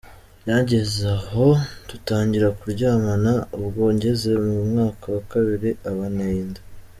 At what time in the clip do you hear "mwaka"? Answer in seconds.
4.69-5.05